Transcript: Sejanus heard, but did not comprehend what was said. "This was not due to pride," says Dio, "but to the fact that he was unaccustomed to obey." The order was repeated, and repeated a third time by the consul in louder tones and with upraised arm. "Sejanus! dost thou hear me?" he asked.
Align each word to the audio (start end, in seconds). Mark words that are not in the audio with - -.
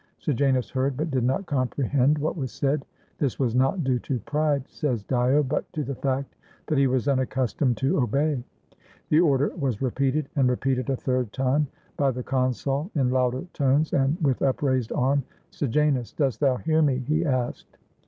Sejanus 0.17 0.71
heard, 0.71 0.97
but 0.97 1.11
did 1.11 1.23
not 1.23 1.45
comprehend 1.45 2.17
what 2.17 2.35
was 2.35 2.51
said. 2.51 2.83
"This 3.19 3.37
was 3.37 3.53
not 3.53 3.83
due 3.83 3.99
to 3.99 4.17
pride," 4.21 4.67
says 4.67 5.03
Dio, 5.03 5.43
"but 5.43 5.71
to 5.73 5.83
the 5.83 5.93
fact 5.93 6.35
that 6.65 6.79
he 6.79 6.87
was 6.87 7.07
unaccustomed 7.07 7.77
to 7.77 7.99
obey." 7.99 8.43
The 9.09 9.19
order 9.19 9.49
was 9.55 9.79
repeated, 9.79 10.27
and 10.35 10.49
repeated 10.49 10.89
a 10.89 10.95
third 10.95 11.31
time 11.31 11.67
by 11.97 12.09
the 12.09 12.23
consul 12.23 12.89
in 12.95 13.11
louder 13.11 13.45
tones 13.53 13.93
and 13.93 14.17
with 14.23 14.41
upraised 14.41 14.91
arm. 14.91 15.21
"Sejanus! 15.51 16.13
dost 16.13 16.39
thou 16.39 16.57
hear 16.57 16.81
me?" 16.81 16.97
he 16.97 17.23
asked. 17.23 17.77